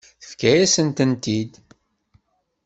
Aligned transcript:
Tefka-yasen-ten-id. 0.21 1.53